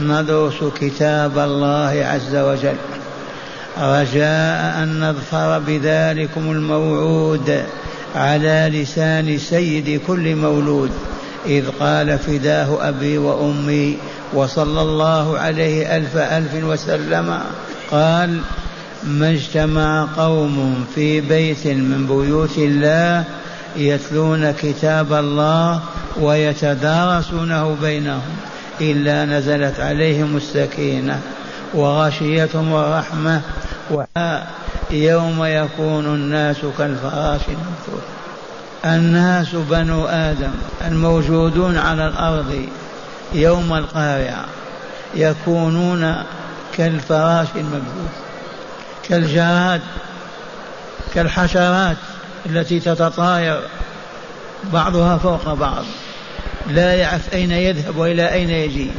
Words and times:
ندرس 0.00 0.64
كتاب 0.80 1.38
الله 1.38 2.06
عز 2.06 2.36
وجل. 2.36 2.76
رجاء 3.80 4.82
أن 4.82 5.00
نظفر 5.00 5.58
بذلكم 5.58 6.50
الموعود 6.52 7.62
على 8.16 8.70
لسان 8.72 9.38
سيد 9.38 10.00
كل 10.06 10.34
مولود. 10.34 10.90
إذ 11.46 11.64
قال 11.80 12.18
فداه 12.18 12.88
أبي 12.88 13.18
وأمي 13.18 13.98
وصلى 14.34 14.80
الله 14.82 15.38
عليه 15.38 15.96
ألف 15.96 16.16
ألف 16.16 16.64
وسلم. 16.64 17.38
قال 17.90 18.40
ما 19.04 19.30
اجتمع 19.30 20.08
قوم 20.16 20.84
في 20.94 21.20
بيت 21.20 21.66
من 21.66 22.06
بيوت 22.06 22.58
الله 22.58 23.24
يتلون 23.76 24.50
كتاب 24.50 25.12
الله 25.12 25.80
ويتدارسونه 26.20 27.76
بينهم 27.82 28.36
إلا 28.80 29.24
نزلت 29.24 29.80
عليهم 29.80 30.36
السكينة 30.36 31.20
وغشيتهم 31.74 32.74
الرحمة 32.74 33.40
يوم 34.90 35.44
يكون 35.44 36.06
الناس 36.06 36.56
كالفراش 36.78 37.40
المبثوث 37.48 38.04
الناس 38.84 39.54
بنو 39.54 40.06
آدم 40.06 40.52
الموجودون 40.86 41.76
على 41.76 42.06
الأرض 42.06 42.68
يوم 43.32 43.74
القارعة 43.74 44.44
يكونون 45.14 46.16
كالفراش 46.76 47.48
المبثوث 47.56 48.12
كالجراد 49.08 49.80
كالحشرات 51.14 51.96
التي 52.46 52.80
تتطاير 52.80 53.60
بعضها 54.72 55.18
فوق 55.18 55.54
بعض. 55.54 55.84
لا 56.66 56.94
يعرف 56.94 57.34
أين 57.34 57.50
يذهب 57.50 57.96
وإلى 57.96 58.32
أين 58.32 58.50
يجي 58.50 58.90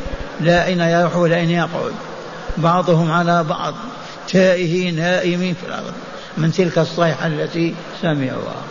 لا 0.42 0.66
أين 0.66 0.82
يروح 0.82 1.16
ولا 1.16 1.36
أين 1.36 1.50
يقعد. 1.50 1.94
بعضهم 2.58 3.12
على 3.12 3.44
بعض 3.44 3.74
تائهين 4.30 4.96
نائمين 4.96 5.54
في 5.54 5.68
الأرض. 5.68 5.94
من 6.38 6.52
تلك 6.52 6.78
الصيحة 6.78 7.28
التي 7.28 7.76
سمعوها 8.02 8.62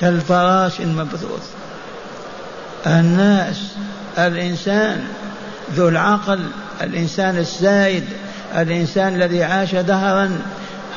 كالفراش 0.00 0.80
المبثوث. 0.80 1.50
الناس 2.86 3.56
الإنسان 4.18 5.04
ذو 5.74 5.88
العقل 5.88 6.40
الإنسان 6.80 7.38
السائد 7.38 8.04
الإنسان 8.56 9.14
الذي 9.14 9.42
عاش 9.42 9.74
دهرا 9.74 10.38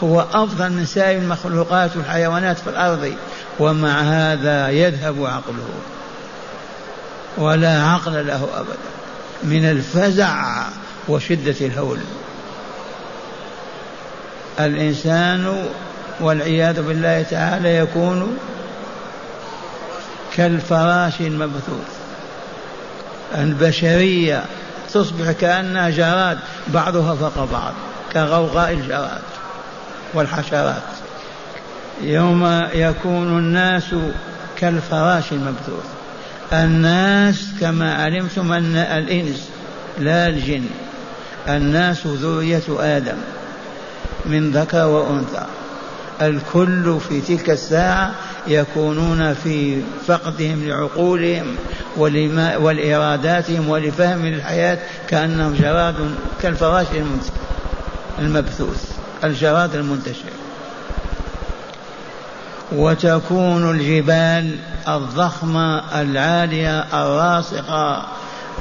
هو 0.03 0.25
أفضل 0.33 0.71
من 0.71 0.85
سائر 0.85 1.17
المخلوقات 1.17 1.97
والحيوانات 1.97 2.57
في 2.57 2.69
الأرض. 2.69 3.13
ومع 3.59 4.01
هذا 4.01 4.69
يذهب 4.69 5.25
عقله. 5.25 5.69
ولا 7.39 7.83
عقل 7.83 8.27
له 8.27 8.47
أبدا. 8.55 8.77
من 9.43 9.65
الفزع 9.65 10.63
وشدة 11.07 11.55
الهول. 11.61 11.99
الإنسان 14.59 15.65
والعياذ 16.19 16.81
بالله 16.81 17.21
تعالى 17.21 17.77
يكون 17.77 18.37
كالفراش 20.35 21.21
المبثوث. 21.21 21.99
البشرية 23.35 24.45
تصبح 24.93 25.31
كأنها 25.31 25.89
جراد 25.89 26.39
بعضها 26.67 27.15
فوق 27.15 27.51
بعض 27.51 27.73
كغوغاء 28.13 28.71
الجراد 28.71 29.21
والحشرات. 30.13 30.83
يوم 32.01 32.67
يكون 32.73 33.37
الناس 33.37 33.95
كالفراش 34.57 35.31
المبثوث. 35.31 35.98
الناس 36.53 37.45
كما 37.61 37.93
علمتم 37.93 38.51
أن 38.51 38.75
الإنس 38.75 39.49
لا 39.99 40.27
الجن 40.27 40.65
الناس 41.47 42.07
ذرية 42.07 42.63
آدم 42.79 43.17
من 44.25 44.51
ذكر 44.51 44.87
وأنثى. 44.87 45.45
الكل 46.21 46.99
في 47.09 47.21
تلك 47.21 47.49
الساعة 47.49 48.11
يكونون 48.47 49.33
في 49.33 49.81
فقدهم 50.07 50.67
لعقولهم 50.67 51.55
ولإراداتهم 52.59 53.69
ولفهم 53.69 54.25
الحياة 54.25 54.77
كأنهم 55.07 55.53
جراد 55.53 55.95
كالفراش 56.41 56.87
المبثوث 58.19 58.91
الجراد 59.23 59.75
المنتشر. 59.75 60.29
وتكون 62.71 63.71
الجبال 63.71 64.55
الضخمة 64.87 65.81
العالية 66.01 66.79
الراسخة 66.79 68.03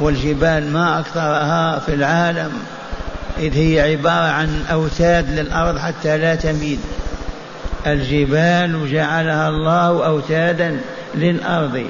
والجبال 0.00 0.72
ما 0.72 1.00
أكثرها 1.00 1.78
في 1.78 1.94
العالم 1.94 2.52
إذ 3.38 3.56
هي 3.56 3.80
عبارة 3.80 4.32
عن 4.32 4.64
أوتاد 4.72 5.30
للأرض 5.30 5.78
حتى 5.78 6.18
لا 6.18 6.34
تميد. 6.34 6.80
الجبال 7.86 8.92
جعلها 8.92 9.48
الله 9.48 10.06
أوتادا 10.06 10.80
للأرض 11.14 11.86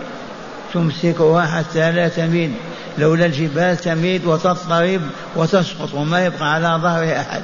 تمسكها 0.75 1.47
حتى 1.47 1.93
لا 1.93 2.09
تميد. 2.09 2.53
لولا 2.99 3.27
الجبال 3.27 3.77
تميد 3.77 4.25
وتضطرب 4.25 5.01
وتسقط 5.37 5.95
وما 5.95 6.25
يبقى 6.25 6.55
على 6.55 6.78
ظهرها 6.83 7.21
أحد. 7.21 7.43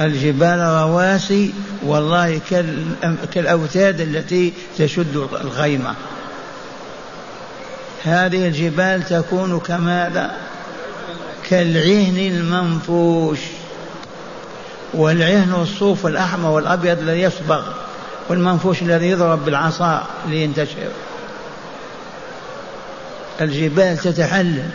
الجبال 0.00 0.58
رواسي 0.58 1.54
والله 1.82 2.40
كالأوتاد 3.34 4.00
التي 4.00 4.52
تشد 4.78 5.28
الغيمة. 5.40 5.94
هذه 8.04 8.48
الجبال 8.48 9.02
تكون 9.02 9.60
كماذا؟ 9.60 10.36
كالعهن 11.50 12.18
المنفوش. 12.18 13.38
والعهن 14.94 15.54
الصوف 15.62 16.06
الأحمر 16.06 16.50
والأبيض 16.50 16.98
الذي 16.98 17.20
يصبغ 17.20 17.62
والمنفوش 18.28 18.82
الذي 18.82 19.06
يضرب 19.10 19.44
بالعصا 19.44 20.06
لينتشر. 20.28 20.88
الجبال 23.40 23.98
تتحلل 23.98 24.70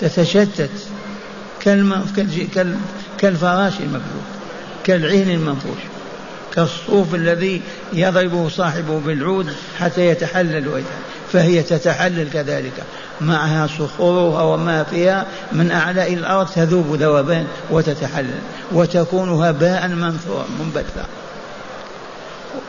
تتشتت. 0.00 0.70
كالفراش 3.18 3.80
المبثوث 3.80 4.26
كالعهن 4.84 5.30
المنفوش 5.30 5.78
كالصوف 6.54 7.14
الذي 7.14 7.62
يضربه 7.92 8.48
صاحبه 8.48 9.00
بالعود 9.00 9.52
حتى 9.78 10.06
يتحلل 10.06 10.68
وجهه 10.68 10.98
فهي 11.32 11.62
تتحلل 11.62 12.30
كذلك. 12.32 12.72
معها 13.20 13.66
صخورها 13.66 14.42
وما 14.42 14.84
فيها 14.84 15.26
من 15.52 15.70
أعلاء 15.70 16.14
الأرض 16.14 16.46
تذوب 16.46 16.94
ذوبان 16.94 17.46
وتتحلل 17.70 18.40
وتكون 18.72 19.28
هباء 19.28 19.88
منثورا 19.88 20.44
منبثا. 20.60 21.06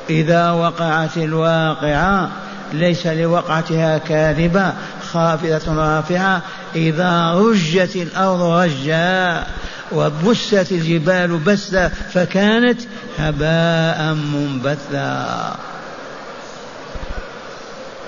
إذا 0.09 0.51
وقعت 0.51 1.17
الواقعة 1.17 2.29
ليس 2.73 3.07
لوقعتها 3.07 3.97
كاذبة 3.97 4.73
خافضة 5.13 5.73
رافعة 5.73 6.41
إذا 6.75 7.31
رجت 7.31 7.95
الأرض 7.95 8.41
رجا 8.41 9.43
وبست 9.91 10.71
الجبال 10.71 11.37
بسا 11.37 11.87
فكانت 11.87 12.81
هباء 13.19 14.13
منبثا. 14.13 15.55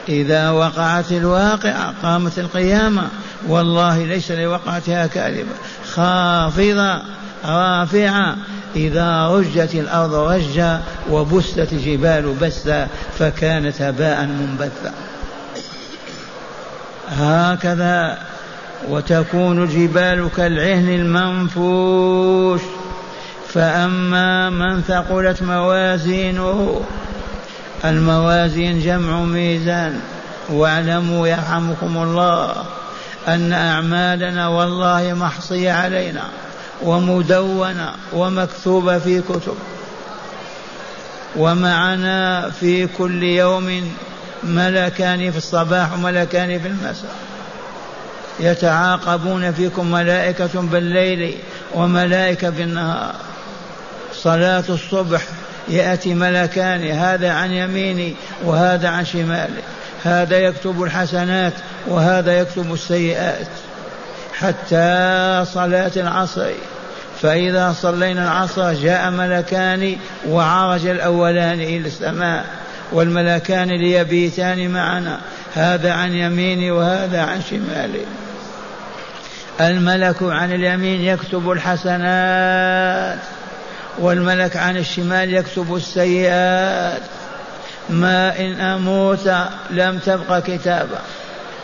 إذا 0.10 0.50
وقعت 0.50 1.12
الواقعة 1.12 1.94
قامت 2.04 2.40
القيامة 2.40 3.08
والله 3.48 4.06
ليس 4.06 4.32
لوقعتها 4.32 5.08
كاذبة. 5.08 5.56
خافضة 5.94 7.02
رافعة 7.46 8.36
إذا 8.76 9.28
رجت 9.28 9.76
الأرض 9.76 10.14
رجا 10.14 10.82
وبست 11.10 11.68
الجبال 11.72 12.36
بسا 12.42 12.88
فكانت 13.20 13.82
هباء 13.82 14.26
منبثا. 14.26 14.94
هكذا 17.10 18.18
وتكون 18.90 19.64
الجبال 19.64 20.30
كالعهن 20.38 20.90
المنفوش. 20.90 22.62
فأما 23.54 24.50
من 24.50 24.82
ثقلت 24.82 25.44
موازينه 25.44 26.82
الموازين 27.86 28.80
جمع 28.80 29.20
ميزان. 29.20 30.00
واعلموا 30.50 31.28
يرحمكم 31.28 31.98
الله 31.98 32.66
أن 33.28 33.54
أعمالنا 33.54 34.48
والله 34.48 35.14
محصية 35.14 35.72
علينا 35.72 36.24
ومدونة 36.84 37.92
ومكتوبة 38.14 39.00
في 39.00 39.22
كتب. 39.22 39.58
ومعنا 41.36 42.50
في 42.50 42.88
كل 42.88 43.24
يوم 43.24 43.92
ملكان 44.44 45.32
في 45.32 45.38
الصباح 45.38 45.94
وملكان 45.94 46.60
في 46.60 46.68
المساء. 46.68 47.16
يتعاقبون 48.40 49.52
فيكم 49.52 49.92
ملائكة 49.92 50.50
بالليل 50.62 51.36
وملائكة 51.74 52.50
بالنهار 52.50 53.16
صلاة 54.14 54.64
الصبح 54.70 55.22
يأتي 55.68 56.14
ملكان 56.14 56.92
هذا 56.92 57.32
عن 57.32 57.52
يميني 57.52 58.16
وهذا 58.44 58.90
عن 58.90 59.06
شمالي. 59.06 59.62
هذا 60.04 60.38
يكتب 60.38 60.84
الحسنات 60.84 61.54
وهذا 61.88 62.40
يكتب 62.40 62.74
السيئات. 62.74 63.48
حتى 64.34 65.46
صلاة 65.54 65.92
العصر 65.96 66.52
فإذا 67.22 67.76
صلينا 67.82 68.24
العصر 68.24 68.74
جاء 68.74 69.10
ملكان 69.10 69.96
وعرج 70.28 70.86
الأولان 70.86 71.62
إلى 71.62 71.88
السماء. 71.88 72.46
والملكان 72.92 73.68
ليبيتان 73.68 74.70
معنا. 74.70 75.20
هذا 75.54 75.94
عن 75.94 76.14
يميني 76.14 76.72
وهذا 76.72 77.22
عن 77.22 77.42
شمالي. 77.50 78.06
الملك 79.62 80.24
عن 80.24 80.52
اليمين 80.54 81.02
يكتب 81.02 81.52
الحسنات 81.52 83.20
والملك 84.00 84.58
عن 84.58 84.78
الشمال 84.78 85.34
يكتب 85.34 85.76
السيئات. 85.76 87.02
ما 87.90 88.40
إن 88.40 88.62
أموت 88.62 89.32
لم 89.70 90.00
تبقى 90.00 90.42
كتابة 90.42 90.98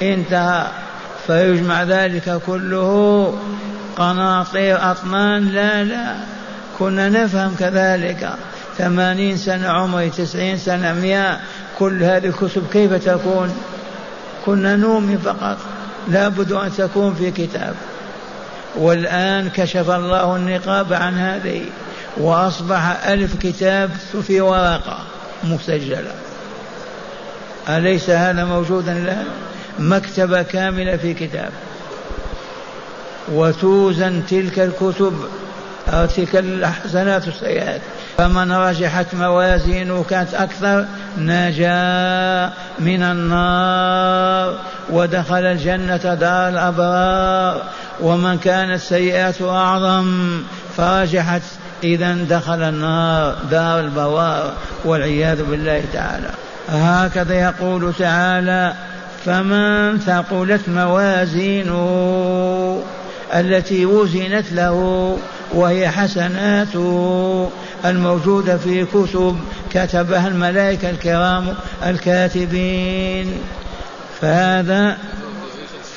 انتهى. 0.01 0.67
فيجمع 1.27 1.83
ذلك 1.83 2.41
كله. 2.45 3.39
قناطير 3.97 4.91
أطنان 4.91 5.49
لا 5.49 5.83
لا. 5.83 6.15
كنا 6.79 7.09
نفهم 7.09 7.55
كذلك. 7.59 8.29
ثمانين 8.77 9.37
سنة 9.37 9.67
عمري 9.67 10.09
تسعين 10.09 10.57
سنة 10.57 10.93
مئة. 10.93 11.39
كل 11.79 12.03
هذه 12.03 12.25
الكتب 12.25 12.63
كيف 12.71 12.93
تكون؟ 12.93 13.55
كنا 14.45 14.75
نومي 14.75 15.17
فقط. 15.17 15.57
لا 16.07 16.27
بد 16.27 16.51
أن 16.51 16.71
تكون 16.77 17.13
في 17.15 17.31
كتاب. 17.31 17.75
والآن 18.75 19.49
كشف 19.49 19.89
الله 19.89 20.35
النقاب 20.35 20.93
عن 20.93 21.17
هذه 21.17 21.61
وأصبح 22.17 23.07
ألف 23.07 23.35
كتاب 23.35 23.91
في 24.27 24.41
ورقة 24.41 24.97
مسجلة. 25.43 26.11
أليس 27.69 28.09
هذا 28.09 28.45
موجودا 28.45 28.97
الآن؟ 28.97 29.25
مكتبة 29.79 30.41
كاملة 30.41 30.97
في 30.97 31.13
كتاب. 31.13 31.51
وتوزن 33.31 34.25
تلك 34.29 34.59
الكتب 34.59 35.25
أو 35.87 36.05
تلك 36.05 36.35
الحسنات 36.35 37.27
والسيئات 37.27 37.81
فمن 38.17 38.51
رجحت 38.51 39.15
موازينه 39.15 40.05
كانت 40.09 40.33
أكثر 40.33 40.85
نجا 41.17 42.53
من 42.79 43.03
النار 43.03 44.55
ودخل 44.89 45.45
الجنة 45.45 45.97
دار 46.13 46.49
الأبرار. 46.49 47.61
ومن 48.01 48.37
كانت 48.37 48.81
سيئاته 48.81 49.57
أعظم 49.57 50.39
فرجحت 50.77 51.41
إذا 51.83 52.13
دخل 52.29 52.63
النار 52.63 53.35
دار 53.51 53.79
البوار. 53.79 54.53
والعياذ 54.85 55.43
بالله 55.43 55.83
تعالى. 55.93 56.29
هكذا 56.69 57.33
يقول 57.33 57.93
تعالى 57.99 58.73
فمن 59.25 59.99
ثقلت 59.99 60.69
موازينه 60.69 61.75
التي 63.33 63.85
وزنت 63.85 64.45
له 64.51 65.17
وهي 65.53 65.89
حسناته 65.89 67.49
الموجودة 67.85 68.57
في 68.57 68.85
كتب 68.85 69.39
كتبها 69.73 70.27
الملائكة 70.27 70.89
الكرام 70.89 71.53
الكاتبين. 71.85 73.37
فهذا 74.21 74.97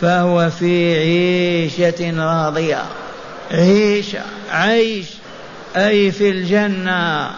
فهو 0.01 0.51
في 0.51 0.95
عيشة 0.99 2.11
راضية. 2.17 2.83
عيشة 3.51 4.21
عيش 4.51 5.07
أي 5.77 6.13
في 6.13 6.31
الجنة. 6.31 7.31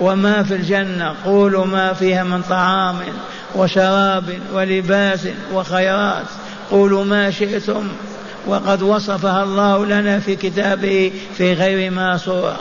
وما 0.00 0.42
في 0.42 0.54
الجنة 0.54 1.14
قولوا 1.24 1.66
ما 1.66 1.92
فيها 1.92 2.24
من 2.24 2.42
طعام 2.42 2.96
وشراب 3.54 4.24
ولباس 4.52 5.20
وخيرات. 5.52 6.26
قولوا 6.70 7.04
ما 7.04 7.30
شئتم. 7.30 7.88
وقد 8.48 8.82
وصفها 8.82 9.42
الله 9.42 9.86
لنا 9.86 10.20
في 10.20 10.36
كتابه 10.36 11.12
في 11.36 11.52
غير 11.52 11.90
ما 11.90 12.16
صورة 12.16 12.56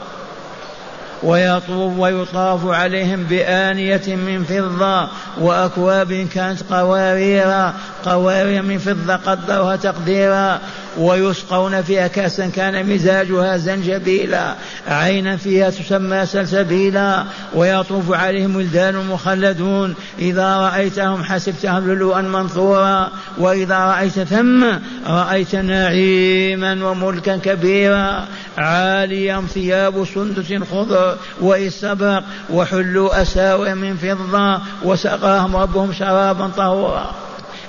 ويطوف 1.24 2.00
ويطاف 2.00 2.68
عليهم 2.68 3.24
بآنية 3.24 4.16
من 4.16 4.44
فضة 4.44 5.10
وأكواب 5.42 6.28
كانت 6.34 6.64
قوارير 6.74 7.72
قوارير 8.06 8.62
من 8.62 8.78
فضة 8.78 9.16
قدرها 9.16 9.76
تقديرا 9.76 10.60
ويسقون 10.98 11.82
فيها 11.82 12.08
كأسا 12.08 12.48
كان 12.48 12.90
مزاجها 12.90 13.58
زنجبيلا. 13.58 14.54
عينا 14.88 15.38
فيها 15.38 15.70
تسمى 15.70 16.26
سلسبيلا 16.26 17.24
ويطوف 17.54 18.14
عليهم 18.14 18.56
ولدان 18.56 18.96
مخلدون. 18.96 19.96
إذا 20.20 20.58
رأيتهم 20.58 21.24
حسبتهم 21.24 21.88
لؤلؤا 21.88 22.22
منثورا 22.22 23.10
وإذا 23.38 23.78
رأيت 23.78 24.20
ثم 24.20 24.66
رأيت 25.08 25.56
نعيما 25.56 26.86
وملكا 26.86 27.38
كبيرا. 27.38 28.26
عاليهم 28.58 29.46
ثياب 29.46 30.06
سندس 30.16 30.54
خضر 30.72 31.18
واستبرق 31.42 32.24
وحلوا 32.50 33.22
أساور 33.22 33.76
من 33.76 33.98
فضة 33.98 34.62
وسقاهم 34.84 35.56
ربهم 35.56 35.94
شرابا 35.94 36.48
طهورا. 36.48 37.27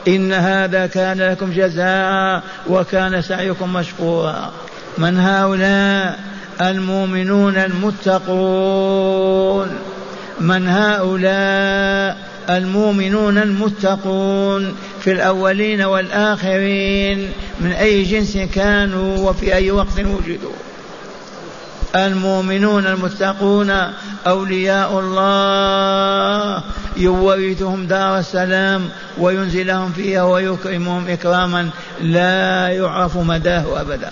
إن 0.09 0.33
هذا 0.33 0.87
كان 0.87 1.21
لكم 1.21 1.53
جزاء 1.53 2.43
وكان 2.69 3.23
سعيكم 3.23 3.73
مشكورا. 3.73 4.53
من 4.99 5.19
هؤلاء 5.19 6.19
المؤمنون 6.61 7.57
المتقون؟ 7.57 8.99
من 10.41 10.69
هؤلاء 10.69 12.17
المؤمنون 12.51 13.39
المتقون 13.39 14.77
في 15.01 15.13
الأولين 15.13 15.83
والآخرين؟ 15.83 17.31
من 17.61 17.73
أي 17.73 18.03
جنس 18.03 18.37
كانوا 18.37 19.31
وفي 19.31 19.55
أي 19.55 19.71
وقت 19.71 19.99
وجدوا؟ 19.99 20.68
المؤمنون 21.97 22.87
المتقون 22.87 23.71
أولياء 24.27 25.01
الله 25.01 26.63
يورثهم 26.97 27.87
دار 27.87 28.19
السلام 28.19 28.89
وينزلهم 29.19 29.93
فيها 29.93 30.23
ويكرمهم 30.23 31.09
إكراما 31.09 31.71
لا 32.01 32.69
يعرف 32.69 33.17
مداه 33.17 33.81
أبدا. 33.81 34.11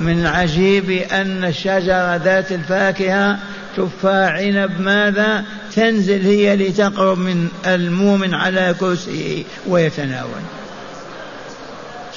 من 0.00 0.26
عجيب 0.26 0.90
أن 0.90 1.44
الشجرة 1.44 2.16
ذات 2.16 2.52
الفاكهة 2.52 3.38
تفاح 3.76 4.32
عنب 4.32 4.80
ماذا 4.80 5.44
تنزل 5.74 6.22
هي 6.22 6.56
لتقرب 6.56 7.18
من 7.18 7.48
المؤمن 7.66 8.34
على 8.34 8.74
كرسيه 8.80 9.44
ويتناول. 9.66 10.42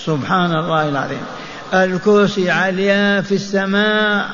سبحان 0.06 0.56
الله 0.56 0.90
العظيم. 0.90 1.26
الكرسي 1.74 2.52
عليا 2.52 3.22
في 3.22 3.36
السماء. 3.36 4.30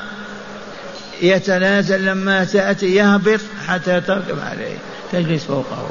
يتنازل 1.22 2.04
لما 2.04 2.44
تأتي 2.44 2.94
يهبط 2.94 3.40
حتى 3.66 4.00
تركب 4.00 4.38
عليه 4.50 4.76
تجلس 5.12 5.44
فوقه. 5.44 5.88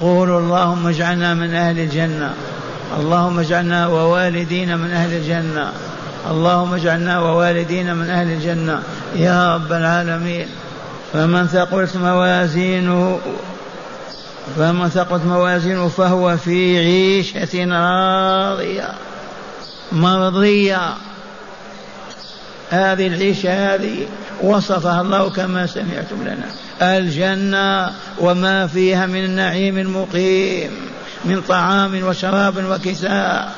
قولوا 0.00 0.40
اللهم 0.40 0.86
اجعلنا 0.86 1.34
من 1.34 1.54
أهل 1.54 1.78
الجنة. 1.78 2.34
اللهم 3.00 3.38
اجعلنا 3.38 3.86
ووالدينا 3.86 4.76
من 4.76 4.90
أهل 4.90 5.12
الجنة. 5.12 5.72
اللهم 6.30 6.74
اجعلنا 6.74 7.20
ووالدينا 7.20 7.94
من 7.94 8.10
أهل 8.10 8.30
الجنة. 8.30 8.82
يا 9.16 9.54
رب 9.54 9.72
العالمين. 9.72 10.46
فمن 11.12 11.46
ثقلت 11.46 11.96
موازينه 11.96 13.20
فمن 14.56 14.88
ثقلت 14.88 15.24
موازينه 15.24 15.88
فهو 15.88 16.36
في 16.36 16.78
عيشة 16.78 17.64
راضية 17.64 18.88
مرضية. 19.92 21.07
هذه 22.70 23.06
العيشة 23.06 23.74
هذه 23.74 24.06
وصفها 24.42 25.00
الله 25.00 25.30
كما 25.30 25.66
سمعتم 25.66 26.22
لنا. 26.22 26.48
الجنة 26.82 27.92
وما 28.18 28.66
فيها 28.66 29.06
من 29.06 29.24
النعيم 29.24 29.78
المقيم 29.78 30.70
من 31.24 31.40
طعام 31.48 32.04
وشراب 32.04 32.64
وكساء 32.64 33.52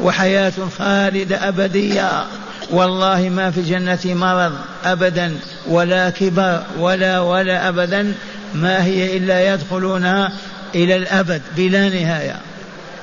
وحياة 0.00 0.52
خالدة 0.78 1.48
أبدية. 1.48 2.24
والله 2.70 3.28
ما 3.28 3.50
في 3.50 3.60
الجنة 3.60 3.98
مرض 4.04 4.52
أبدا 4.84 5.34
ولا 5.66 6.10
كبر 6.10 6.62
ولا 6.78 7.20
ولا 7.20 7.68
أبدا 7.68 8.14
ما 8.54 8.84
هي 8.84 9.16
إلا 9.16 9.54
يدخلونها 9.54 10.32
إلى 10.74 10.96
الأبد 10.96 11.42
بلا 11.56 11.88
نهاية. 11.88 12.36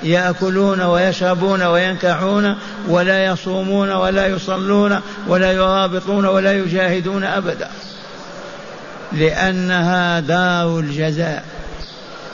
يأكلون 0.03 0.81
ويشربون 0.81 1.63
وينكحون 1.63 2.55
ولا 2.87 3.25
يصومون 3.25 3.91
ولا 3.91 4.27
يصلون 4.27 4.99
ولا 5.27 5.51
يرابطون 5.51 6.25
ولا 6.25 6.53
يجاهدون 6.53 7.23
أبدا. 7.23 7.69
لأنها 9.11 10.19
دار 10.19 10.79
الجزاء. 10.79 11.43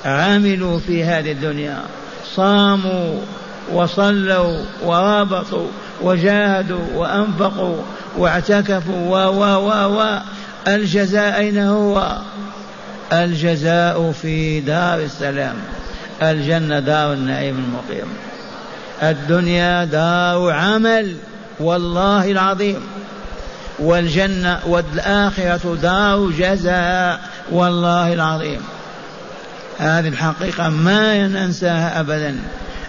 عملوا 0.05 0.79
في 0.79 1.03
هذه 1.03 1.31
الدنيا. 1.31 1.77
صاموا 2.35 3.21
وصلوا 3.73 4.59
ورابطوا 4.83 5.67
وجاهدوا 6.01 6.85
وأنفقوا 6.95 7.77
واعتكفوا 8.17 9.09
و 9.09 9.33
و 9.33 9.43
و 9.43 9.99
و. 9.99 10.19
الجزاء 10.67 11.39
أين 11.39 11.57
هو؟ 11.57 12.17
الجزاء 13.13 14.11
في 14.21 14.59
دار 14.59 14.99
السلام. 14.99 15.55
الجنة 16.21 16.79
دار 16.79 17.13
النعيم 17.13 17.55
المقيم. 17.57 18.07
الدنيا 19.03 19.85
دار 19.85 20.51
عمل 20.51 21.15
والله 21.59 22.31
العظيم. 22.31 22.81
والجنة 23.79 24.59
والآخرة 24.65 25.77
دار 25.81 26.29
جزاء 26.29 27.19
والله 27.51 28.13
العظيم. 28.13 28.61
هذه 29.79 30.07
الحقيقة 30.07 30.69
ما 30.69 31.27
ننساها 31.27 31.99
أبدا. 31.99 32.35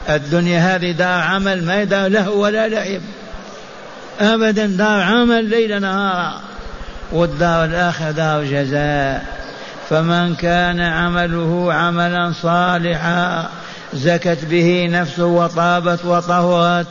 الدنيا 0.08 0.76
هذه 0.76 0.90
دار 0.90 1.20
عمل 1.20 1.64
ما 1.64 1.84
دار 1.84 2.08
له 2.08 2.30
ولا 2.30 2.68
لعب. 2.68 3.00
أبدا 4.20 4.66
دار 4.66 5.00
عمل 5.00 5.44
ليل 5.44 5.80
نهارا 5.80 6.40
والدار 7.12 7.64
الآخرة 7.64 8.10
دار 8.10 8.44
جزاء. 8.44 9.35
فمن 9.90 10.34
كان 10.34 10.80
عمله 10.80 11.72
عملا 11.72 12.32
صالحا 12.42 13.48
زكت 13.94 14.44
به 14.44 14.88
نفسه 14.90 15.24
وطابت 15.24 16.04
وطهرت 16.04 16.86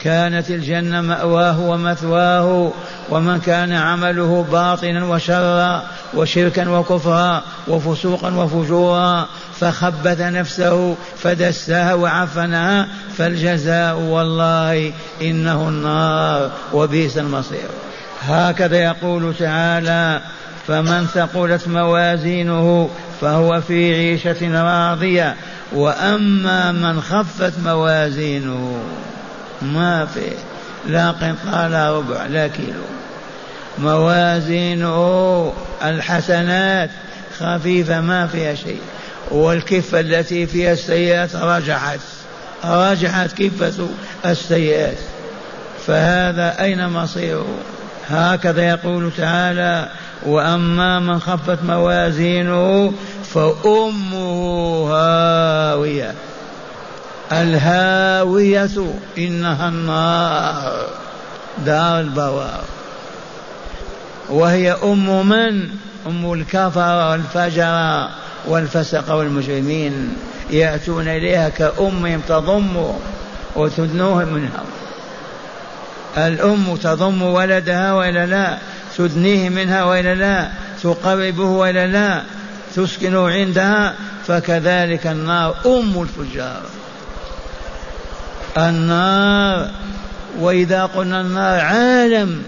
كانت 0.00 0.50
الجنة 0.50 1.00
مأواه 1.00 1.60
ومثواه. 1.60 2.72
ومن 3.10 3.40
كان 3.40 3.72
عمله 3.72 4.46
باطنا 4.52 5.04
وشرا 5.04 5.82
وشركا 6.14 6.68
وكفرا 6.68 7.42
وفسوقا 7.68 8.34
وفجورا 8.34 9.26
فخبث 9.60 10.20
نفسه 10.20 10.96
فدسها 11.16 11.94
وعفنها 11.94 12.86
فالجزاء 13.18 13.96
والله 13.96 14.92
إنه 15.22 15.68
النار 15.68 16.50
وبئس 16.72 17.18
المصير. 17.18 17.68
هكذا 18.22 18.76
يقول 18.76 19.34
تعالى 19.38 20.20
فمن 20.66 21.06
ثقلت 21.06 21.68
موازينه 21.68 22.90
فهو 23.20 23.60
في 23.60 23.94
عيشة 23.94 24.62
راضية. 24.62 25.36
وأما 25.72 26.72
من 26.72 27.00
خفت 27.00 27.52
موازينه 27.64 28.82
ما 29.62 30.06
في 30.06 30.32
لا 30.88 31.10
قنطار 31.10 31.68
لا 31.68 31.96
ربع 31.98 32.26
لا 32.26 32.48
كيلو. 32.48 32.82
موازينه 33.78 35.52
الحسنات 35.84 36.90
خفيفة 37.38 38.00
ما 38.00 38.26
فيها 38.26 38.54
شيء. 38.54 38.80
والكفة 39.30 40.00
التي 40.00 40.46
فيها 40.46 40.72
السيئات 40.72 41.36
رجعت 41.36 42.00
رجعت 42.64 43.32
كفة 43.32 43.88
السيئات. 44.26 44.98
فهذا 45.86 46.62
أين 46.62 46.88
مصيره؟ 46.88 47.46
هكذا 48.10 48.68
يقول 48.68 49.10
تعالى 49.16 49.88
وأما 50.26 51.00
من 51.00 51.20
خفت 51.20 51.58
موازينه 51.62 52.92
فأمه 53.24 54.88
هاوية. 54.92 56.14
الهاوية 57.32 58.70
إنها 59.18 59.68
النار 59.68 60.86
دار 61.66 62.00
البوار. 62.00 62.64
وهي 64.30 64.72
أم 64.72 65.28
من؟ 65.28 65.68
أم 66.06 66.32
الكفر 66.32 67.10
والفجر 67.10 68.08
والفسق 68.46 69.14
والمجرمين. 69.14 70.16
يأتون 70.50 71.08
إليها 71.08 71.48
كأمهم 71.48 72.20
تضم 72.28 72.92
وتدنوهم 73.56 74.28
منها. 74.28 74.62
الأم 76.16 76.76
تضم 76.76 77.22
ولدها 77.22 77.92
وإلا 77.92 78.26
لا؟ 78.26 78.58
تدنيه 78.98 79.48
منها 79.48 79.84
وإلا 79.84 80.14
لا؟ 80.14 80.50
تقربه 80.82 81.44
وإلا 81.44 81.86
لا؟ 81.86 82.22
تسكنه 82.76 83.28
عندها؟ 83.28 83.94
فكذلك 84.26 85.06
النار 85.06 85.54
أم 85.66 86.02
الفجار. 86.02 86.62
النار 88.58 89.70
وإذا 90.38 90.84
قلنا 90.84 91.20
النار 91.20 91.60
عالم 91.60 92.42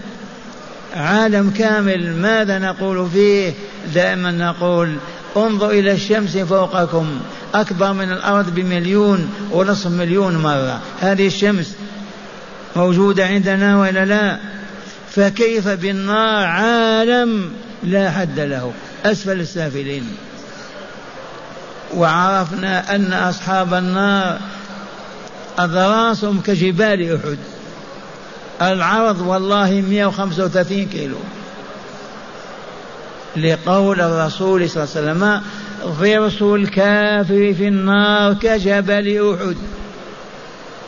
عالم 0.95 1.49
كامل 1.49 2.15
ماذا 2.15 2.59
نقول 2.59 3.09
فيه؟ 3.09 3.53
دائما 3.93 4.31
نقول 4.31 4.95
انظر 5.37 5.69
إلى 5.69 5.91
الشمس 5.91 6.37
فوقكم 6.37 7.19
أكبر 7.55 7.93
من 7.93 8.11
الأرض 8.11 8.55
بمليون 8.55 9.29
ونصف 9.51 9.87
مليون 9.87 10.37
مرة. 10.37 10.79
هذه 11.01 11.27
الشمس 11.27 11.75
موجودة 12.75 13.25
عندنا 13.25 13.79
ولا 13.79 14.05
لا؟ 14.05 14.37
فكيف 15.11 15.67
بالنار 15.67 16.45
عالم 16.45 17.51
لا 17.83 18.11
حد 18.11 18.39
له 18.39 18.71
أسفل 19.05 19.39
السافلين. 19.39 20.15
وعرفنا 21.93 22.95
أن 22.95 23.13
أصحاب 23.13 23.73
النار 23.73 24.39
أضراسهم 25.57 26.41
كجبال 26.41 27.15
أحد. 27.15 27.37
العرض 28.61 29.21
والله 29.21 29.83
135 29.89 30.85
كيلو. 30.85 31.17
لقول 33.35 34.01
الرسول 34.01 34.69
صلى 34.69 34.83
الله 34.83 34.95
عليه 34.95 35.11
وسلم 35.11 35.41
ضرس 35.85 36.41
الكافر 36.41 37.53
في 37.57 37.67
النار 37.67 38.33
كجبل 38.33 39.35
أحد. 39.35 39.57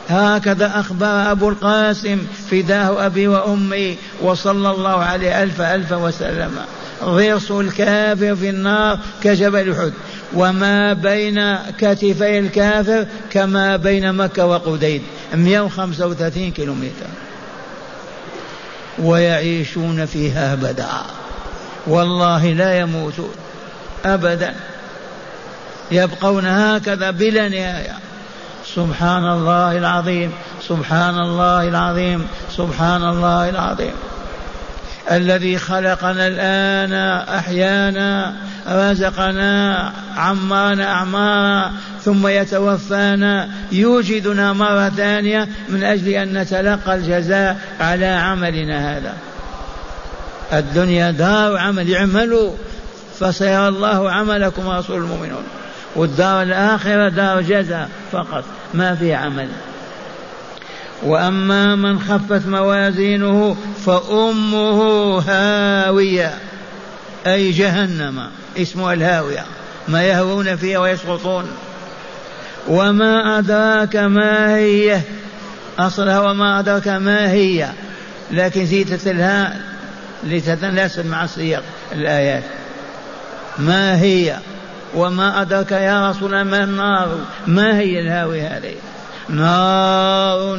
هكذا 0.08 0.80
أخبر 0.80 1.30
أبو 1.30 1.48
القاسم 1.48 2.26
فداه 2.50 3.06
أبي 3.06 3.28
وأمي 3.28 3.96
وصلى 4.22 4.70
الله 4.70 5.04
عليه 5.04 5.42
ألف 5.42 5.60
ألف 5.60 5.92
وسلم. 5.92 6.58
ضرس 7.04 7.50
الكافر 7.50 8.36
في 8.36 8.50
النار 8.50 8.98
كجبل 9.22 9.72
أحد. 9.72 9.92
وما 10.34 10.92
بين 10.92 11.56
كتفي 11.78 12.38
الكافر 12.38 13.06
كما 13.30 13.76
بين 13.76 14.12
مكة 14.12 14.46
وقديد. 14.46 15.02
135 15.34 16.50
كيلومتر. 16.50 17.06
ويعيشون 18.98 20.06
فيها 20.06 20.52
أبدا. 20.52 20.88
والله 21.86 22.46
لا 22.46 22.78
يموتون 22.78 23.34
أبدا. 24.04 24.54
يبقون 25.90 26.46
هكذا 26.46 27.10
بلا 27.10 27.48
نهاية. 27.48 28.05
سبحان 28.74 29.24
الله 29.32 29.78
العظيم. 29.78 30.32
سبحان 30.68 31.18
الله 31.18 31.68
العظيم. 31.68 32.26
سبحان 32.56 33.08
الله 33.08 33.48
العظيم. 33.48 33.92
الذي 35.10 35.58
خلقنا 35.58 36.26
الآن 36.26 36.92
أحيانا 37.38 38.34
رزقنا 38.68 39.92
عمرنا 40.16 40.92
أعمارا 40.92 41.72
ثم 42.04 42.26
يتوفانا 42.26 43.48
يوجدنا 43.72 44.52
مرة 44.52 44.88
ثانية 44.88 45.48
من 45.68 45.84
أجل 45.84 46.08
أن 46.08 46.38
نتلقى 46.38 46.94
الجزاء 46.94 47.60
على 47.80 48.06
عملنا 48.06 48.96
هذا. 48.96 49.14
الدنيا 50.52 51.10
دار 51.10 51.56
عمل 51.56 51.94
اعملوا 51.94 52.52
فسيرى 53.20 53.68
الله 53.68 54.10
عملكم 54.10 54.66
ورسول 54.66 54.96
المؤمنون. 54.96 55.44
والدار 55.96 56.42
الآخرة 56.42 57.08
دار 57.08 57.40
جزاء 57.40 57.90
فقط 58.12 58.44
ما 58.74 58.94
في 58.94 59.14
عمل. 59.14 59.48
وأما 61.02 61.74
من 61.74 61.98
خفت 61.98 62.46
موازينه 62.46 63.56
فأمه 63.86 64.82
هاوية 65.28 66.34
أي 67.26 67.50
جهنم 67.50 68.26
اسمها 68.58 68.92
الهاوية 68.92 69.44
ما 69.88 70.02
يهوون 70.02 70.56
فيها 70.56 70.78
ويسقطون. 70.78 71.50
وما 72.68 73.38
أدراك 73.38 73.96
ما 73.96 74.56
هي 74.56 75.00
أصلها 75.78 76.20
وما 76.20 76.60
أدراك 76.60 76.88
ما 76.88 77.30
هي 77.30 77.68
لكن 78.30 78.66
زيدت 78.66 79.06
الهاء 79.06 79.60
لتتناسب 80.24 81.06
مع 81.06 81.26
سياق 81.26 81.62
الآيات. 81.92 82.44
ما 83.58 84.00
هي؟ 84.00 84.36
وما 84.94 85.42
أدرك 85.42 85.72
يا 85.72 86.10
رسول 86.10 86.34
الله 86.34 86.42
ما 86.44 86.64
النار؟ 86.64 87.18
ما 87.46 87.78
هي 87.78 88.00
الهاوية 88.00 88.46
هذه؟ 88.48 88.74
نار 89.28 90.58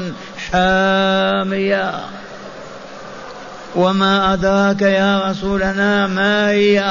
حامية 0.52 1.92
وما 3.76 4.34
أدراك 4.34 4.82
يا 4.82 5.30
رسولنا 5.30 6.08
ما 6.08 6.50
هي؟ 6.50 6.84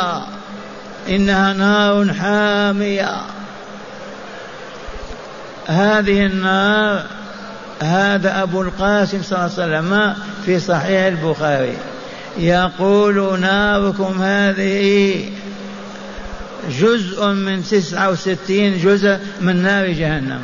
إنها 1.08 1.52
نار 1.52 2.14
حامية. 2.14 3.16
هذه 5.66 6.26
النار 6.26 7.02
هذا 7.82 8.42
أبو 8.42 8.62
القاسم 8.62 9.22
صلى 9.22 9.38
الله 9.38 9.50
عليه 9.58 9.78
وسلم 9.78 10.14
في 10.46 10.60
صحيح 10.60 11.04
البخاري. 11.04 11.76
يقول 12.38 13.40
ناركم 13.40 14.22
هذه 14.22 15.30
جزء 16.70 17.26
من 17.26 17.62
تسعة 17.62 18.10
وستين 18.10 18.78
جزء 18.78 19.18
من 19.40 19.62
نار 19.62 19.86
جهنم. 19.86 20.40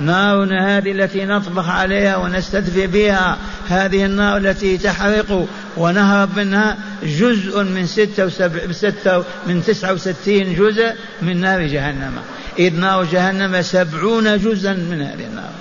نارنا 0.00 0.78
هذه 0.78 0.92
التي 0.92 1.24
نطبخ 1.24 1.68
عليها 1.68 2.16
ونستدفي 2.16 2.86
بها 2.86 3.38
هذه 3.68 4.04
النار 4.04 4.36
التي 4.36 4.78
تحرق 4.78 5.46
ونهرب 5.76 6.36
منها 6.36 6.78
جزء 7.02 7.62
من 7.62 7.86
ستة, 7.86 8.26
وسبع 8.26 8.72
ستة 8.72 9.24
من 9.46 9.62
تسعة 9.66 9.92
وستين 9.92 10.54
جزء 10.54 10.92
من 11.22 11.40
نار 11.40 11.66
جهنم. 11.66 12.12
إذ 12.58 12.74
نار 12.74 13.04
جهنم 13.04 13.62
سبعون 13.62 14.38
جزءا 14.38 14.72
من 14.72 15.02
هذه 15.02 15.26
النار. 15.30 15.52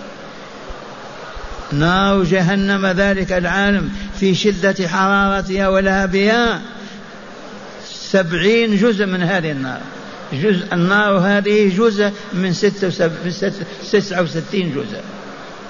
نار 1.74 2.24
جهنم 2.24 2.86
ذلك 2.86 3.32
العالم 3.32 3.90
في 4.20 4.36
شدة 4.36 4.88
حرارتها 4.88 5.68
ولهبها 5.68 6.62
سبعين 8.12 8.78
جزء 8.78 9.06
من 9.06 9.24
هذه 9.24 9.52
النار. 9.52 9.82
جزء 10.34 10.74
النار 10.74 11.18
هذه 11.18 11.78
جزء 11.78 12.12
من 12.34 12.54
تسعة 13.92 14.22
وستين 14.22 14.74
جزء. 14.76 15.02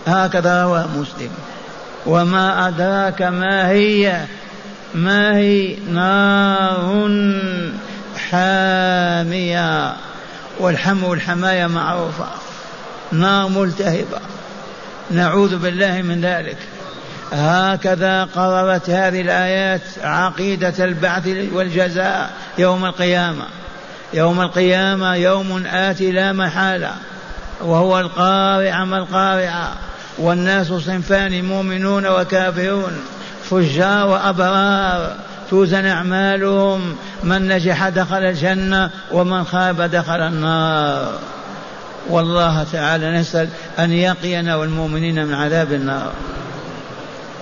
هكذا 0.07 0.63
رواه 0.63 0.87
مسلم. 0.87 1.29
وما 2.05 2.67
أدراك 2.67 3.21
ما 3.21 3.69
هي 3.69 4.25
ما 4.95 5.37
هي 5.37 5.75
نار 5.93 7.09
حامية. 8.17 9.93
والحم 10.59 11.03
والحماية 11.03 11.67
معروفة. 11.67 12.27
نار 13.11 13.47
ملتهبة. 13.47 14.19
نعوذ 15.11 15.57
بالله 15.57 16.01
من 16.01 16.21
ذلك. 16.21 16.57
هكذا 17.31 18.23
قررت 18.23 18.89
هذه 18.89 19.21
الآيات 19.21 19.81
عقيدة 20.03 20.85
البعث 20.85 21.27
والجزاء 21.53 22.29
يوم 22.57 22.85
القيامة. 22.85 23.45
يوم 24.13 24.41
القيامة 24.41 25.15
يوم 25.15 25.63
آتي 25.67 26.11
لا 26.11 26.33
محالة 26.33 26.91
وهو 27.61 27.99
القارعة 27.99 28.85
ما 28.85 28.97
القارعة 28.97 29.73
والناس 30.17 30.67
صنفان 30.67 31.45
مؤمنون 31.45 32.07
وكافرون 32.07 32.91
فجار 33.49 34.07
وأبرار. 34.07 35.15
توزن 35.49 35.85
أعمالهم 35.85 36.95
من 37.23 37.47
نجح 37.47 37.89
دخل 37.89 38.23
الجنة 38.23 38.89
ومن 39.11 39.43
خاب 39.43 39.81
دخل 39.81 40.21
النار. 40.21 41.19
والله 42.09 42.65
تعالى 42.71 43.11
نسأل 43.19 43.49
أن 43.79 43.91
يقينا 43.91 44.55
والمؤمنين 44.55 45.25
من 45.25 45.33
عذاب 45.33 45.73
النار. 45.73 46.11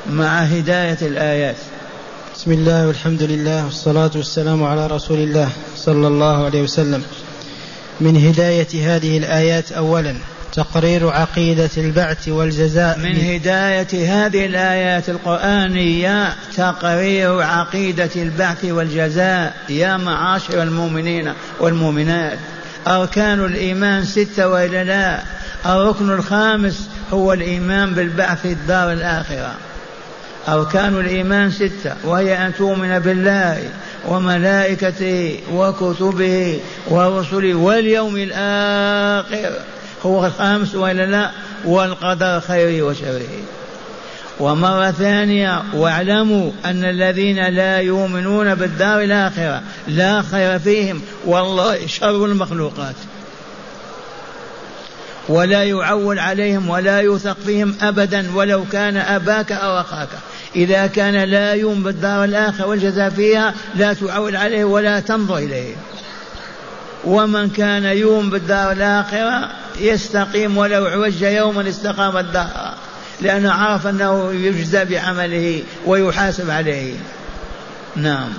مع 0.09 0.39
هداية 0.39 0.97
الآيات. 1.01 1.55
بسم 2.35 2.51
الله 2.51 2.87
والحمد 2.87 3.23
لله 3.23 3.65
والصلاة 3.65 4.11
والسلام 4.15 4.63
على 4.63 4.87
رسول 4.87 5.17
الله 5.17 5.49
صلى 5.75 6.07
الله 6.07 6.45
عليه 6.45 6.61
وسلم. 6.61 7.03
من 8.01 8.27
هداية 8.27 8.95
هذه 8.95 9.17
الآيات 9.17 9.71
أولا 9.71 10.15
تقرير 10.53 11.09
عقيدة 11.09 11.69
البعث 11.77 12.27
والجزاء. 12.27 12.99
من 12.99 13.15
هداية 13.15 14.25
هذه 14.25 14.45
الآيات 14.45 15.09
القرآنية 15.09 16.35
تقرير 16.57 17.41
عقيدة 17.41 18.09
البعث 18.15 18.65
والجزاء 18.65 19.53
يا 19.69 19.97
معاشر 19.97 20.63
المؤمنين 20.63 21.33
والمؤمنات. 21.59 22.39
أركان 22.87 23.45
الإيمان 23.45 24.05
ستة 24.05 24.47
وإلا 24.47 24.83
لا 24.83 25.21
الركن 25.65 26.09
الخامس 26.09 26.89
هو 27.13 27.33
الإيمان 27.33 27.93
بالبعث 27.93 28.45
الدار 28.45 28.93
الآخرة. 28.93 29.68
أركان 30.53 30.99
الإيمان 30.99 31.51
ستة 31.51 31.93
وهي 32.03 32.45
أن 32.45 32.53
تؤمن 32.57 32.99
بالله 32.99 33.69
وملائكته 34.07 35.39
وكتبه 35.53 36.59
ورسله 36.87 37.53
واليوم 37.53 38.17
الآخر. 38.17 39.51
هو 40.05 40.25
الخامس 40.25 40.75
وإلا 40.75 41.05
لا؟ 41.05 41.31
والقدر 41.65 42.39
خيره 42.39 42.83
وشره. 42.83 43.27
ومرة 44.39 44.91
ثانية 44.91 45.63
واعلموا 45.73 46.51
أن 46.65 46.85
الذين 46.85 47.47
لا 47.47 47.77
يؤمنون 47.77 48.55
بالدار 48.55 49.01
الآخرة 49.01 49.61
لا 49.87 50.21
خير 50.21 50.59
فيهم 50.59 51.01
والله 51.25 51.87
شر 51.87 52.25
المخلوقات. 52.25 52.95
ولا 55.29 55.63
يعول 55.63 56.19
عليهم 56.19 56.69
ولا 56.69 57.01
يوثق 57.01 57.37
فيهم 57.45 57.75
أبدا 57.81 58.35
ولو 58.35 58.65
كان 58.71 58.97
أباك 58.97 59.51
أو 59.51 59.79
أخاك. 59.79 60.09
إذا 60.55 60.87
كان 60.87 61.15
لا 61.15 61.53
يؤمن 61.53 61.83
بالدار 61.83 62.23
الآخرة 62.23 62.65
والجزاء 62.67 63.09
فيها 63.09 63.53
لا 63.75 63.93
تعول 63.93 64.35
عليه 64.35 64.63
ولا 64.63 64.99
تنظر 64.99 65.37
إليه. 65.37 65.75
ومن 67.03 67.49
كان 67.49 67.83
يؤمن 67.83 68.29
بالدار 68.29 68.71
الآخرة 68.71 69.49
يستقيم 69.79 70.57
ولو 70.57 70.85
عوج 70.85 71.21
يوما 71.21 71.69
استقام 71.69 72.17
الدهر 72.17 72.73
لأنه 73.21 73.51
عرف 73.51 73.87
أنه 73.87 74.31
يجزى 74.33 74.85
بعمله 74.85 75.63
ويحاسب 75.85 76.49
عليه. 76.49 76.93
نعم. 77.95 78.29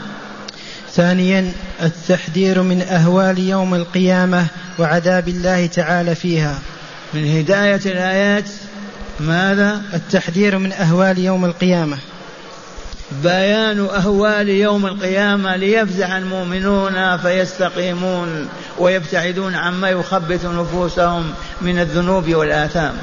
ثانيا 0.92 1.52
التحذير 1.82 2.62
من 2.62 2.82
أهوال 2.82 3.38
يوم 3.38 3.74
القيامة 3.74 4.46
وعذاب 4.78 5.28
الله 5.28 5.66
تعالى 5.66 6.14
فيها. 6.14 6.58
من 7.14 7.38
هداية 7.38 7.80
الآيات 7.86 8.50
ماذا؟ 9.20 9.82
التحذير 9.94 10.58
من 10.58 10.72
أهوال 10.72 11.18
يوم 11.18 11.44
القيامة. 11.44 11.98
بيان 13.22 13.80
أهوال 13.80 14.48
يوم 14.48 14.86
القيامة 14.86 15.56
ليفزع 15.56 16.18
المؤمنون 16.18 17.16
فيستقيمون 17.16 18.48
ويبتعدون 18.78 19.54
عما 19.54 19.90
يخبث 19.90 20.46
نفوسهم 20.46 21.32
من 21.62 21.78
الذنوب 21.78 22.34
والآثام. 22.34 22.94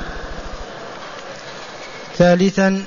ثالثا 2.17 2.83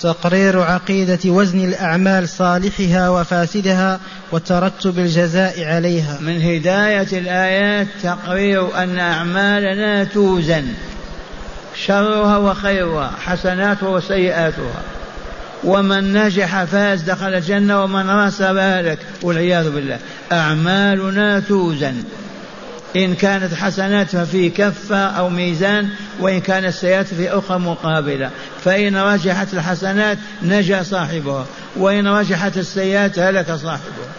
تقرير 0.00 0.60
عقيدة 0.60 1.18
وزن 1.24 1.64
الأعمال 1.64 2.28
صالحها 2.28 3.08
وفاسدها 3.08 4.00
وترتب 4.32 4.98
الجزاء 4.98 5.64
عليها. 5.64 6.18
من 6.20 6.42
هداية 6.42 7.18
الآيات 7.18 7.86
تقرير 8.02 8.82
أن 8.82 8.98
أعمالنا 8.98 10.04
توزن. 10.04 10.64
شرها 11.86 12.36
وخيرها 12.36 13.12
حسناتها 13.24 13.88
وسيئاتها. 13.88 14.82
ومن 15.64 16.12
نجح 16.12 16.64
فاز 16.64 17.02
دخل 17.02 17.34
الجنة 17.34 17.84
ومن 17.84 18.10
رأس 18.10 18.42
بالك 18.42 18.98
والعياذ 19.22 19.70
بالله 19.70 19.98
أعمالنا 20.32 21.40
توزن. 21.40 22.02
إن 22.96 23.14
كانت 23.14 23.54
حسنات 23.54 24.16
ففي 24.16 24.50
كفة 24.50 24.96
أو 24.96 25.28
ميزان 25.28 25.88
وإن 26.20 26.40
كانت 26.40 26.74
سيئات 26.74 27.06
في 27.06 27.30
أخرى 27.30 27.58
مقابلة. 27.58 28.30
فإن 28.64 28.96
رجحت 28.96 29.54
الحسنات 29.54 30.18
نجا 30.42 30.82
صاحبها. 30.82 31.46
وإن 31.76 32.06
رجحت 32.06 32.56
السيئات 32.56 33.18
هلك 33.18 33.52
صاحبها. 33.52 34.12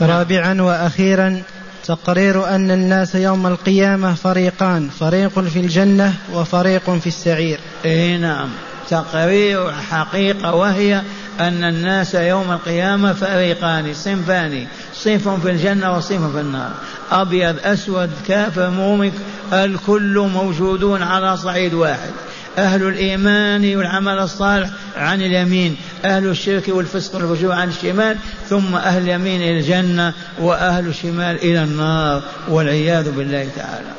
رابعا 0.00 0.62
وأخيرا 0.62 1.42
تقرير 1.88 2.54
أن 2.54 2.70
الناس 2.70 3.14
يوم 3.14 3.46
القيامة 3.46 4.14
فريقان 4.14 4.88
فريق 5.00 5.40
في 5.40 5.60
الجنة 5.60 6.14
وفريق 6.32 6.90
في 6.90 7.06
السعير. 7.06 7.60
إيه 7.84 8.16
نعم. 8.16 8.48
تقرير 8.90 9.72
حقيقة 9.72 10.54
وهي 10.54 11.02
أن 11.40 11.64
الناس 11.64 12.14
يوم 12.14 12.52
القيامة 12.52 13.12
فريقان 13.12 13.94
صنفان 13.94 14.66
صنف 14.94 15.28
في 15.28 15.50
الجنة 15.50 15.96
وصنف 15.96 16.32
في 16.32 16.40
النار. 16.40 16.72
أبيض 17.10 17.56
أسود 17.64 18.10
كافر 18.28 18.70
مؤمن 18.70 19.12
الكل 19.52 20.28
موجودون 20.34 21.02
على 21.02 21.36
صعيد 21.36 21.74
واحد. 21.74 22.10
أهل 22.58 22.82
الإيمان 22.82 23.76
والعمل 23.76 24.18
الصالح 24.18 24.70
عن 24.96 25.22
اليمين 25.22 25.76
أهل 26.04 26.26
الشرك 26.26 26.68
والفسق 26.68 27.14
والفجور 27.14 27.52
عن 27.52 27.68
الشمال 27.68 28.16
ثم 28.48 28.74
أهل 28.74 29.02
اليمين 29.02 29.42
إلى 29.42 29.58
الجنة 29.58 30.14
وأهل 30.40 30.86
الشمال 30.86 31.36
إلى 31.36 31.62
النار 31.62 32.22
والعياذ 32.48 33.10
بالله 33.10 33.48
تعالى. 33.56 33.92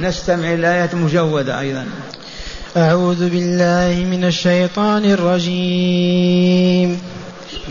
نستمع 0.00 0.54
الآية 0.54 0.90
مجودة 0.94 1.60
أيضا. 1.60 1.86
أعوذ 2.76 3.28
بالله 3.28 4.06
من 4.10 4.24
الشيطان 4.24 5.04
الرجيم. 5.04 7.00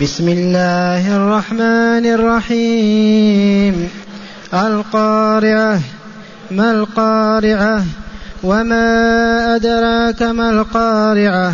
بسم 0.01 0.29
الله 0.29 1.15
الرحمن 1.15 2.05
الرحيم. 2.05 3.89
القارعة 4.53 5.81
ما 6.51 6.71
القارعة؟ 6.71 7.83
وما 8.43 9.55
أدراك 9.55 10.21
ما 10.21 10.49
القارعة 10.49 11.53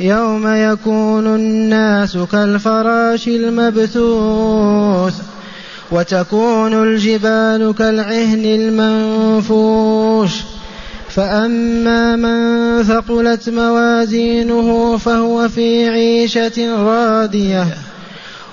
يوم 0.00 0.46
يكون 0.46 1.26
الناس 1.26 2.18
كالفراش 2.32 3.28
المبثوث 3.28 5.14
وتكون 5.92 6.82
الجبال 6.82 7.74
كالعهن 7.78 8.44
المنفوش 8.44 10.30
فأما 11.08 12.16
من 12.16 12.82
ثقلت 12.82 13.48
موازينه 13.48 14.96
فهو 14.96 15.48
في 15.48 15.88
عيشة 15.88 16.82
راضية 16.82 17.66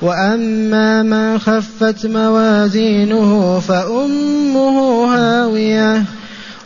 وأما 0.02 1.04
من 1.04 1.39
خفت 1.39 2.06
موازينه 2.06 3.60
فأمه 3.60 5.06
هاوية 5.15 6.04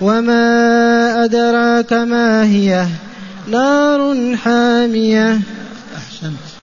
وما 0.04 1.24
أدراك 1.24 1.94
ما 1.94 2.44
هي 2.44 2.86
نار 3.48 4.36
حامية 4.36 5.40